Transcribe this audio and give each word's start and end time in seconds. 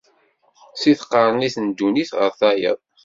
Si 0.81 0.91
tqernit 0.99 1.55
n 1.59 1.67
ddunit 1.69 2.11
ɣer 2.19 2.31
tayeḍ. 2.39 2.77